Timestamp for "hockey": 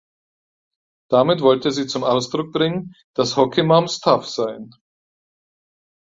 3.37-3.61